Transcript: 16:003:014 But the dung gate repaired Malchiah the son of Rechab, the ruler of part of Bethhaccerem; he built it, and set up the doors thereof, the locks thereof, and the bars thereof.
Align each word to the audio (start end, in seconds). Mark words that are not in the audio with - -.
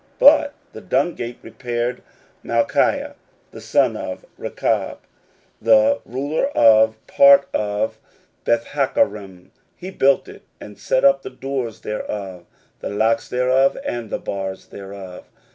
16:003:014 0.19 0.19
But 0.19 0.53
the 0.73 0.81
dung 0.81 1.13
gate 1.13 1.37
repaired 1.43 2.01
Malchiah 2.43 3.13
the 3.51 3.61
son 3.61 3.95
of 3.95 4.25
Rechab, 4.39 4.97
the 5.61 5.99
ruler 6.05 6.47
of 6.57 6.97
part 7.05 7.47
of 7.53 7.99
Bethhaccerem; 8.43 9.51
he 9.75 9.91
built 9.91 10.27
it, 10.27 10.41
and 10.59 10.79
set 10.79 11.05
up 11.05 11.21
the 11.21 11.29
doors 11.29 11.81
thereof, 11.81 12.47
the 12.79 12.89
locks 12.89 13.29
thereof, 13.29 13.77
and 13.85 14.09
the 14.09 14.17
bars 14.17 14.65
thereof. 14.69 15.29